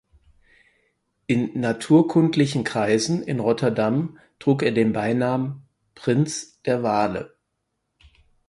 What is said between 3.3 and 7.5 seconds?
Rotterdam trug er den Beinamen "Prinz der Wale".